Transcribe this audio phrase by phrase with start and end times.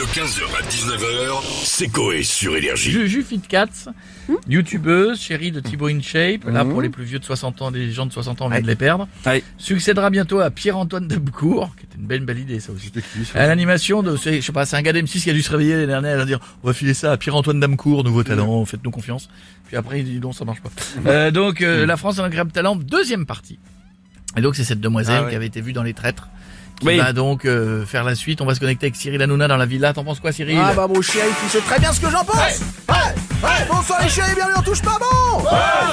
[0.00, 2.90] De 15h à 19h, c'est Coé sur Énergie.
[2.90, 3.66] Juju Fit Cats,
[4.48, 8.06] youtubeuse, chérie de Thibaut InShape, là pour les plus vieux de 60 ans, des gens
[8.06, 9.08] de 60 ans, on vient de les perdre.
[9.26, 9.44] Aïe.
[9.58, 12.90] Succédera bientôt à Pierre-Antoine Debcourt, qui était une belle belle idée ça aussi.
[13.34, 15.50] À l'animation de, c'est- je sais pas, c'est un gars d'M6 qui a dû se
[15.50, 18.64] réveiller l'année dernière, il a dire, on va filer ça à Pierre-Antoine Damcourt, nouveau talent,
[18.64, 19.28] faites-nous confiance.
[19.66, 20.70] Puis après il dit non, ça marche pas.
[21.06, 23.58] Euh, donc euh, la France a un incroyable talent, deuxième partie.
[24.36, 25.30] Et donc c'est cette demoiselle Ah ouais.
[25.30, 26.28] qui avait été vue dans les traîtres.
[26.80, 26.96] Qui Oui.
[26.96, 28.40] va donc euh, faire la suite.
[28.40, 29.92] On va se connecter avec Cyril Hanouna dans la villa.
[29.92, 32.24] T'en penses quoi, Cyril Ah bah mon chéri, tu sais très bien ce que j'en
[32.24, 32.96] pense Ouais,
[33.44, 35.42] ouais, Bonsoir les chéris, bienvenue on touche pas bon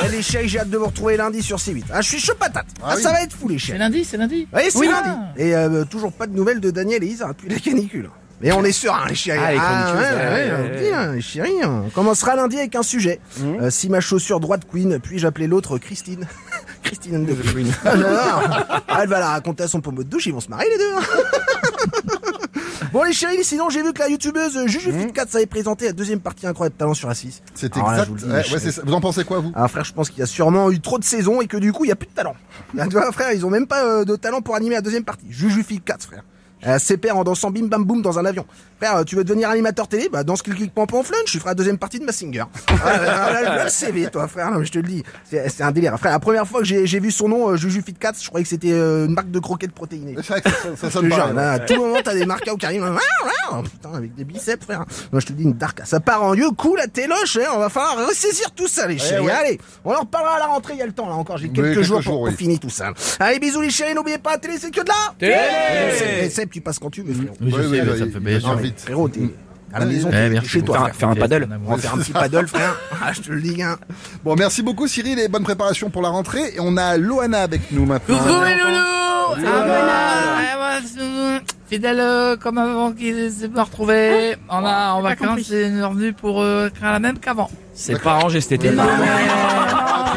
[0.05, 1.83] Eh, Les chéris, j'ai hâte de vous retrouver lundi sur C8.
[1.93, 4.17] Ah, je suis chaud patate Ah, ça va être fou les C'est chéris lundi, c'est
[4.17, 4.47] lundi.
[4.53, 4.87] Oui, c'est Oui.
[4.87, 5.33] lundi Ah.
[5.35, 8.63] Et euh, toujours pas de nouvelles de Daniel et Isa depuis la canicule mais on
[8.63, 10.79] est serein les chéris Ah, les chroniqueuses, ouais, ouais, ouais, ouais, on ouais.
[10.79, 11.83] dit, hein, les chéris hein.
[11.87, 15.79] On commencera lundi avec un sujet Euh, Si ma chaussure droite queen, puis-je appeler l'autre
[15.79, 16.27] Christine?
[16.87, 17.73] Christine and the Queen.
[17.85, 20.77] Ah, Elle va la raconter à son pommeau de douche, ils vont se marier les
[20.77, 21.01] deux hein.
[22.93, 25.91] Bon les chéris, sinon j'ai vu que la youtubeuse Juju Fit 4 avait présenté la
[25.93, 27.41] deuxième partie incroyable talent sur A6.
[27.53, 28.05] C'est Alors là, exact.
[28.05, 28.83] je vous dis, ouais, ouais, c'est.
[28.83, 30.97] Vous en pensez quoi, vous Ah frère, je pense qu'il y a sûrement eu trop
[30.97, 32.35] de saisons et que du coup il y a plus de talent.
[32.79, 35.03] Ah, tu vois frère, ils ont même pas euh, de talent pour animer la deuxième
[35.03, 35.25] partie.
[35.29, 36.23] Juju Fit 4 frère.
[36.65, 38.45] Euh, ses pères en dansant bim bam boum dans un avion.
[38.81, 41.51] Frère, euh, tu veux devenir animateur télé Bah danse clic clic pom flunch, tu feras
[41.51, 42.05] la deuxième partie de.
[42.07, 45.03] Ah, là, je vois le CV toi frère, non mais je te le dis.
[45.23, 45.97] C'est un délire.
[45.99, 48.43] Frère, la première fois que j'ai vu son nom, euh, Juju Fit 4, je croyais
[48.43, 50.15] que c'était euh, une marque de croquettes protéinées.
[50.17, 51.35] C'est vrai que ça, ça sonne pareil.
[51.35, 52.85] là, à tout moment, t'as des marques qui arrivent.
[53.63, 54.85] Putain, avec des biceps, frère.
[55.13, 55.81] Non, je te dis, une dark.
[55.85, 57.49] Ça part en lieu cool à téloche, hein.
[57.55, 59.25] On va falloir ressaisir tout ça, les chéris.
[59.25, 59.31] ouais.
[59.31, 61.37] Allez, on en reparlera à la rentrée, il y a le temps, là, encore.
[61.37, 62.31] J'ai quelques, quelques jours, jours, pour, oui.
[62.31, 62.91] pour finir tout ça.
[63.19, 63.93] Allez, bisous, les chéris.
[63.93, 65.13] N'oubliez pas, la télé, c'est que de là.
[65.17, 67.33] Télé C'est Seb, tu passes quand tu veux, frérot.
[67.41, 68.59] Oui, je sais, mais ça me fait bien sûr.
[68.77, 69.21] Frérot, t'es
[69.73, 70.95] à la maison, Eh, merci chez toi, frère.
[70.95, 71.47] Faire un paddle.
[71.67, 72.75] On va faire un petit paddle, frère.
[73.03, 73.77] Ah, je te le dis, hein.
[74.23, 76.53] Bon, merci beaucoup, Cyril, et bonne préparation pour la rentrée.
[76.55, 78.17] Et on a Loana avec nous maintenant.
[78.17, 80.79] Coucou mes loulous Ah,
[81.69, 84.35] Fidèle euh, comme avant qu'ils se me retrouver.
[84.49, 87.51] On a en vacances, c'est revenu pour euh, faire la même qu'avant.
[87.73, 88.69] C'est pas arrangé cet été.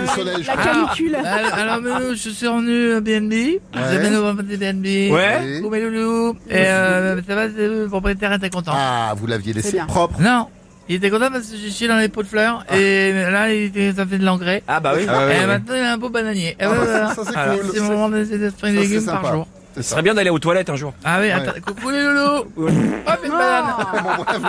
[0.07, 0.63] Ah, pris le soleil, je crois.
[0.63, 3.61] Alors, alors, alors, mais nous, je suis revenu à BNB.
[3.73, 5.13] Vous avez nos des BNB.
[5.13, 5.57] Ouais.
[5.59, 6.37] Coucou mes loulous.
[6.49, 8.73] Et euh, ça va, le propriétaire était content.
[8.75, 10.21] Ah, vous l'aviez laissé propre.
[10.21, 10.47] Non,
[10.89, 12.65] il était content parce que j'ai chié dans les pots de fleurs.
[12.75, 14.63] Et là, il était, ça fait de l'engrais.
[14.67, 15.03] Ah bah oui.
[15.03, 16.57] et maintenant, il a un beau bananier.
[16.61, 17.71] Ça, c'est cool.
[17.73, 19.47] C'est mon moment d'essayer de légumes par jour.
[19.77, 19.83] Ça.
[19.83, 20.93] serait bien d'aller aux toilettes un jour.
[21.05, 22.45] Ah oui, attends, coucou les loulous.
[22.57, 23.65] Hop, une banane.
[24.03, 24.41] Bon, bref.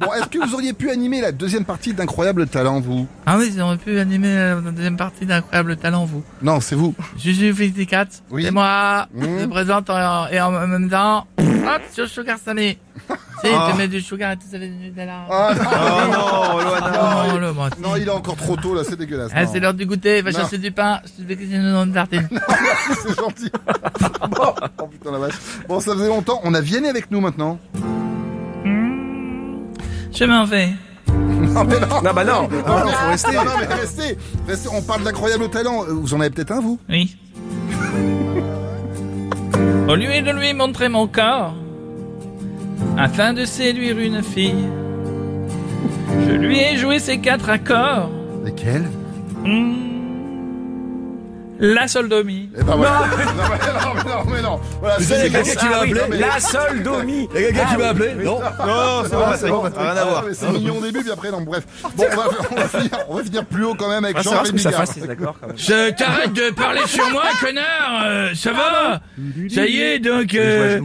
[0.00, 3.06] Bon, est-ce que vous auriez pu animer la deuxième partie d'Incroyable Talent, vous?
[3.26, 6.22] Ah oui, ils auraient pu animer la deuxième partie d'Incroyable Talent, vous.
[6.42, 6.94] Non, c'est vous.
[7.16, 8.44] Juju Fifty-Cat, Oui.
[8.44, 9.06] c'est moi.
[9.14, 9.24] Mmh.
[9.40, 11.26] Je présente en- et en même temps,
[11.76, 12.78] hop, sur Sugar Sammy.
[13.42, 14.64] Si, tu mets du sugar et tout ça, de
[14.96, 15.26] là.
[15.30, 17.52] Ah, non, non, Loana.
[17.80, 19.30] Non, non, il est encore trop tôt, là, c'est dégueulasse.
[19.34, 19.50] Ah, Non.
[19.52, 20.38] c'est l'heure du goûter, va Non.
[20.38, 22.28] chercher du pain, je te fais cuisiner dans une tartine.
[23.02, 23.50] c'est gentil.
[24.30, 25.34] bon, oh putain la vache.
[25.68, 26.40] Bon, ça faisait longtemps.
[26.42, 27.58] On a Vianney avec nous maintenant.
[30.12, 30.70] Je m'en vais.
[31.08, 32.02] Non, mais non.
[32.02, 32.48] Non bah non.
[32.48, 33.32] Non, non, faut rester.
[33.36, 34.18] Non, non, mais restez.
[34.48, 34.68] Restez.
[34.72, 35.84] On parle d'incroyable talent.
[35.88, 36.78] Vous en avez peut-être un, vous?
[36.88, 37.16] Oui.
[39.88, 41.54] Au lieu de lui montrer mon corps,
[42.98, 44.68] afin de séduire une fille,
[46.26, 48.10] je lui ai joué ces quatre accords.
[48.44, 48.84] Lesquels?
[49.46, 49.87] Hmm.
[51.60, 52.50] La soldomie.
[52.56, 53.00] Eh ben voilà.
[53.00, 54.60] non, mais non, mais non, mais non.
[54.80, 57.28] Voilà, c'est quelqu'un qui m'a appelé Non, mais- La seule Domi.
[57.34, 60.24] Y'a quelqu'un qui m'a appelé Non Non, c'est bon, ça y est, rien à voir.
[60.32, 61.64] C'est mignon au début, puis après, non, bref.
[61.96, 64.22] Bon, on va, on va finir, on va finir plus haut quand même avec Ah,
[64.22, 64.72] c'est ça Bigard.
[64.74, 65.58] fasse, c'est d'accord quand même.
[65.58, 69.00] Je t'arrête de parler sur moi, connard euh, Ça va
[69.52, 70.34] Ça y est, donc...
[70.34, 70.80] Euh,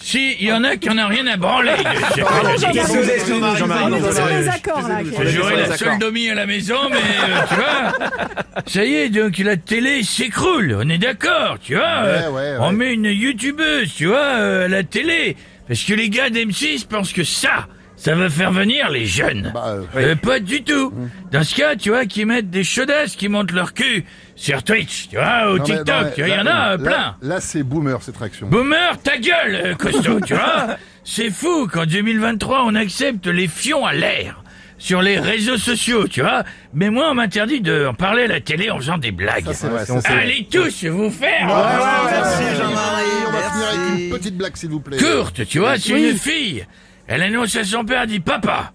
[0.00, 1.72] si, il y en a qui en a rien à branler.
[1.76, 5.02] je expliquez, Jean-Marie On est euh, accords là.
[5.04, 5.76] Joué la D'accord.
[5.76, 10.76] soldomie à la maison, mais euh, tu vois, ça y est, donc la télé s'écroule,
[10.80, 11.84] on est d'accord, tu vois.
[12.04, 12.72] euh, Ouais, ouais, On ouais.
[12.72, 15.36] met une youtubeuse, tu vois, euh, à la télé,
[15.66, 17.66] parce que les gars d'M6 pensent que ça,
[17.98, 19.50] ça va faire venir les jeunes.
[19.52, 20.92] Bah, euh, Euh, pas du tout.
[21.32, 24.04] Dans ce cas, tu vois, qui mettent des chaudasses qui montent leur cul
[24.36, 27.16] sur Twitch, tu vois, non, mais- TikTok, il y en a là- plein.
[27.22, 28.46] Là, c'est boomer, cette réaction.
[28.46, 33.84] Boomer, ta gueule, euh, costaud, tu vois C'est fou qu'en 2023, on accepte les fions
[33.86, 34.42] à l'air
[34.76, 36.44] sur les réseaux sociaux, tu vois
[36.74, 39.50] Mais moi, on m'interdit de en parler à la télé en faisant des blagues.
[39.52, 39.98] Ça, vrai, ça.
[40.04, 43.50] Allez tous vous faire merci Jean-Marie, On va merci.
[43.52, 44.98] finir avec une petite blague, s'il vous plaît.
[44.98, 46.64] Courte, tu vois, c'est une fille.
[47.08, 48.72] Elle annonce à son père, dit «Papa,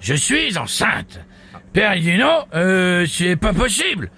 [0.00, 1.20] je suis enceinte.»
[1.72, 4.10] Père, il dit «Non, euh, c'est pas possible.»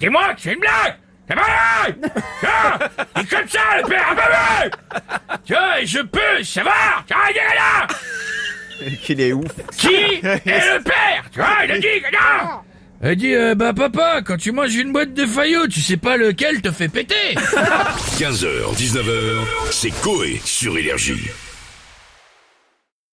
[0.00, 0.96] Dis-moi que c'est une blague
[1.28, 1.94] C'est pas vrai
[2.40, 6.42] Tu vois Il est comme ça, le père, ah bah Tu vois, et je peux
[6.42, 9.52] savoir Tu vois, il est là Qu'il est ouf.
[9.76, 12.48] Qui est le père Tu vois, il a dit non
[13.04, 16.16] Elle dit euh, Bah papa, quand tu manges une boîte de faillots, tu sais pas
[16.16, 21.30] lequel te fait péter 15h, 19h, c'est Coé sur Énergie.